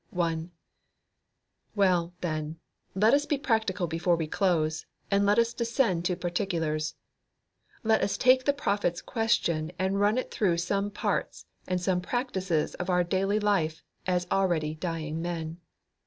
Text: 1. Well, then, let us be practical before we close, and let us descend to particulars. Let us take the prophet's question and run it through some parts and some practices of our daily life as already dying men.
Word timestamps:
1. 0.09 0.49
Well, 1.75 2.15
then, 2.21 2.59
let 2.95 3.13
us 3.13 3.27
be 3.27 3.37
practical 3.37 3.85
before 3.85 4.15
we 4.15 4.25
close, 4.25 4.87
and 5.11 5.27
let 5.27 5.37
us 5.37 5.53
descend 5.53 6.05
to 6.05 6.15
particulars. 6.15 6.95
Let 7.83 8.01
us 8.01 8.17
take 8.17 8.45
the 8.45 8.51
prophet's 8.53 8.99
question 8.99 9.71
and 9.77 9.99
run 9.99 10.17
it 10.17 10.31
through 10.31 10.57
some 10.57 10.89
parts 10.89 11.45
and 11.67 11.79
some 11.79 12.01
practices 12.01 12.73
of 12.73 12.89
our 12.89 13.03
daily 13.03 13.39
life 13.39 13.83
as 14.07 14.25
already 14.31 14.73
dying 14.73 15.21
men. 15.21 15.59